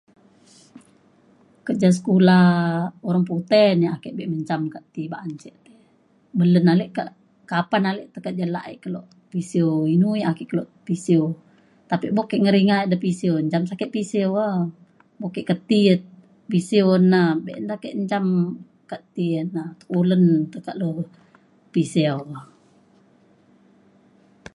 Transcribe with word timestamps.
kerja 1.65 1.89
sekula 1.97 2.39
orang 3.07 3.25
puteh 3.29 3.69
na 3.75 3.85
ia’ 3.87 3.91
ake 3.95 4.07
abek 4.13 4.31
menjam 4.31 4.61
ka 4.73 4.79
ti 4.93 5.03
ba’an 5.13 5.31
ce 5.41 5.49
melen 6.37 6.67
ale 6.73 6.85
ka 6.95 7.03
kapan 7.51 7.83
ale 7.91 8.01
tekak 8.13 8.37
jelai 8.39 8.71
kelo 8.83 9.01
pisiu 9.31 9.69
inu 9.95 10.09
ia’ 10.19 10.27
ake 10.31 10.43
kelo 10.51 10.63
pisiu 10.87 11.23
tapi 11.89 12.07
buk 12.15 12.27
ke 12.29 12.35
ngeringa 12.43 12.75
ida 12.81 12.91
de 12.91 12.97
pisiu 13.05 13.33
njam 13.45 13.63
pa 13.67 13.73
ake 13.75 13.85
pisiu 13.95 14.27
o. 14.49 14.51
mok 15.19 15.31
ke 15.35 15.41
keti 15.49 15.79
ia’ 15.87 15.95
pisiu 16.51 16.85
na 17.11 17.19
be’un 17.45 17.65
tekak 17.69 17.79
ake 17.89 17.89
njam 18.03 18.25
ka 18.89 18.97
ti 19.13 19.23
ia’ 19.33 19.41
na 19.55 19.61
pulen 19.89 20.23
tekak 20.53 20.75
lu 20.81 20.89
pisiu 21.73 22.17